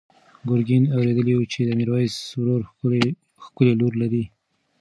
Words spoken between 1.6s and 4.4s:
د میرویس ورور ښکلې لور لري.